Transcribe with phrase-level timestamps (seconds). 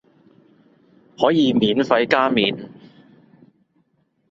[1.19, 2.69] 可以免費加麵